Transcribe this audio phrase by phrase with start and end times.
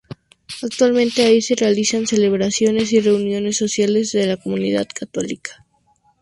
[0.63, 5.63] Actualmente ahí se realizan celebraciones y reuniones sociales de la comunidad católica.